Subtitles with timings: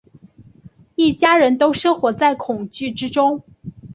[0.95, 3.43] 一家人都生活在恐惧之中